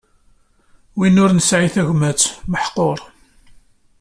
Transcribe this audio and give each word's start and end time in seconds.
Win 0.97 1.21
ur 1.23 1.31
nesɛi 1.33 1.69
tagmat, 1.75 2.21
meḥquṛ. 2.51 2.97